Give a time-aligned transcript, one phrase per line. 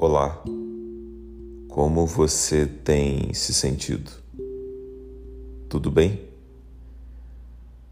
[0.00, 0.40] Olá,
[1.66, 4.12] como você tem se sentido?
[5.68, 6.20] Tudo bem?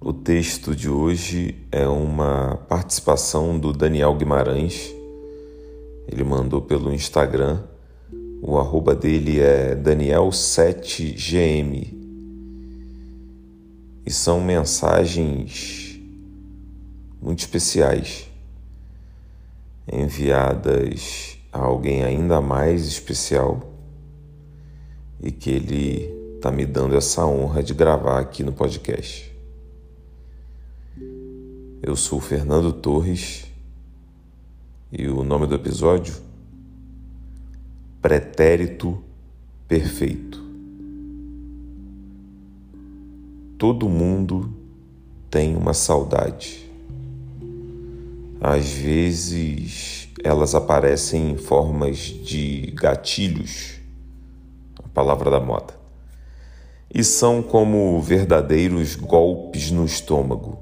[0.00, 4.94] O texto de hoje é uma participação do Daniel Guimarães.
[6.06, 7.64] Ele mandou pelo Instagram.
[8.40, 11.94] O arroba dele é Daniel7gm.
[14.06, 15.98] E são mensagens
[17.20, 18.28] muito especiais
[19.92, 23.72] enviadas a alguém ainda mais especial
[25.20, 29.34] e que ele está me dando essa honra de gravar aqui no podcast.
[31.82, 33.46] Eu sou Fernando Torres
[34.92, 36.14] e o nome do episódio
[38.00, 39.02] Pretérito
[39.66, 40.42] Perfeito.
[43.58, 44.52] Todo mundo
[45.28, 46.67] tem uma saudade.
[48.40, 53.80] Às vezes elas aparecem em formas de gatilhos,
[54.82, 55.74] a palavra da moda,
[56.92, 60.58] e são como verdadeiros golpes no estômago.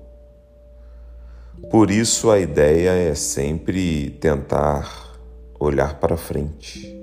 [1.71, 5.15] Por isso a ideia é sempre tentar
[5.59, 6.95] olhar para frente,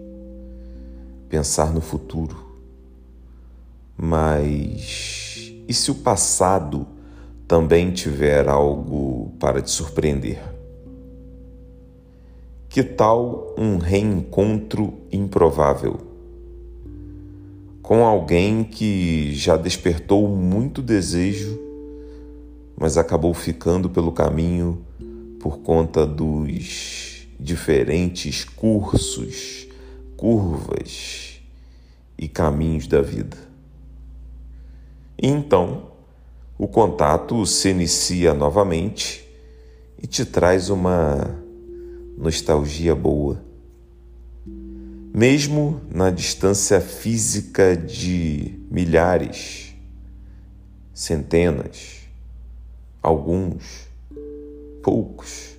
[1.30, 2.52] pensar no futuro.
[3.96, 6.88] Mas e se o passado
[7.48, 10.53] também tiver algo para te surpreender?
[12.74, 16.00] Que tal um reencontro improvável?
[17.84, 21.60] Com alguém que já despertou muito desejo,
[22.76, 24.84] mas acabou ficando pelo caminho
[25.40, 29.68] por conta dos diferentes cursos,
[30.18, 31.40] curvas
[32.18, 33.38] e caminhos da vida.
[35.22, 35.92] E então,
[36.58, 39.24] o contato se inicia novamente
[40.02, 41.43] e te traz uma
[42.18, 43.44] nostalgia boa.
[45.14, 49.76] Mesmo na distância física de milhares,
[50.94, 52.08] centenas,
[53.02, 53.88] alguns,
[54.82, 55.58] poucos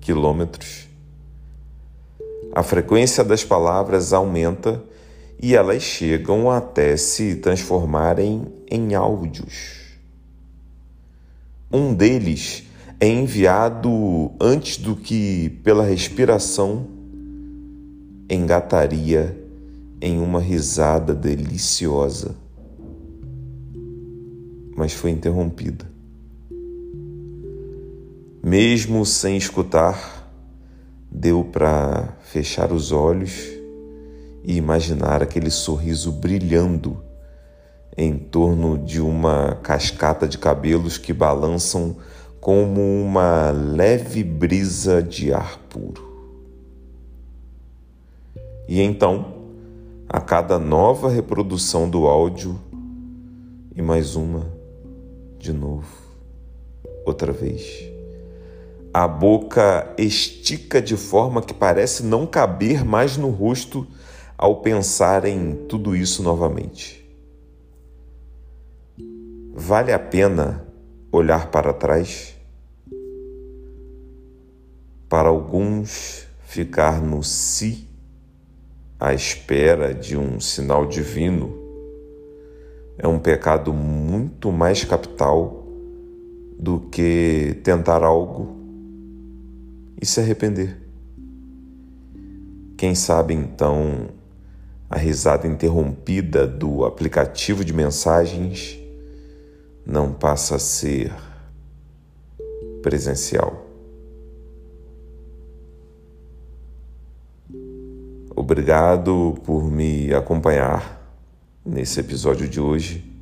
[0.00, 0.88] quilômetros,
[2.54, 4.82] a frequência das palavras aumenta
[5.40, 9.80] e elas chegam até se transformarem em áudios.
[11.72, 12.64] Um deles
[13.02, 16.86] é enviado antes do que pela respiração
[18.30, 19.36] engataria
[20.00, 22.36] em uma risada deliciosa,
[24.76, 25.84] mas foi interrompida.
[28.40, 30.32] Mesmo sem escutar,
[31.10, 33.48] deu para fechar os olhos
[34.44, 37.02] e imaginar aquele sorriso brilhando
[37.98, 41.96] em torno de uma cascata de cabelos que balançam
[42.42, 46.42] como uma leve brisa de ar puro.
[48.68, 49.34] E então,
[50.08, 52.60] a cada nova reprodução do áudio,
[53.76, 54.44] e mais uma,
[55.38, 55.86] de novo,
[57.06, 57.88] outra vez.
[58.92, 63.86] A boca estica de forma que parece não caber mais no rosto
[64.36, 67.08] ao pensar em tudo isso novamente.
[69.54, 70.71] Vale a pena
[71.12, 72.34] olhar para trás?
[75.10, 77.86] Para alguns, ficar no si,
[78.98, 81.52] à espera de um sinal divino,
[82.96, 85.66] é um pecado muito mais capital
[86.58, 88.56] do que tentar algo
[90.00, 90.80] e se arrepender.
[92.78, 94.08] Quem sabe então
[94.88, 98.81] a risada interrompida do aplicativo de mensagens
[99.84, 101.12] não passa a ser
[102.82, 103.66] presencial.
[108.34, 111.00] Obrigado por me acompanhar
[111.64, 113.12] nesse episódio de hoje.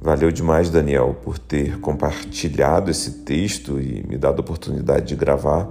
[0.00, 5.70] Valeu demais, Daniel, por ter compartilhado esse texto e me dado a oportunidade de gravar.